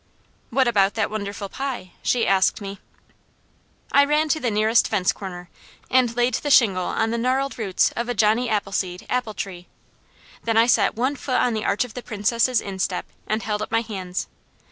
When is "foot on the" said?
11.15-11.65